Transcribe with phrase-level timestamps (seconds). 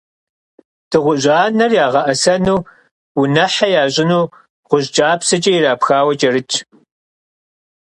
[0.89, 2.59] Дыгъужь анэр ягъэӀэсэну,
[3.19, 4.25] унэхьэ ящӀыну
[4.69, 6.53] гъущӀ кӀапсэкӀэ ирапхауэ кӀэрытщ.